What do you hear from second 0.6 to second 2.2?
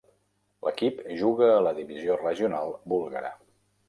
L'equip juga a la divisió